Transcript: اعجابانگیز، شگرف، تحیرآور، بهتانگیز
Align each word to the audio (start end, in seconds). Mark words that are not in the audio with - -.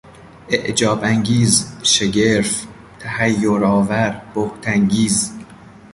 اعجابانگیز، 0.49 1.73
شگرف، 1.83 2.65
تحیرآور، 2.99 4.21
بهتانگیز 4.35 5.31